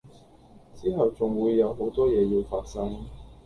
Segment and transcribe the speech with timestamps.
[0.73, 3.05] 之後仲會有好多嘢要發生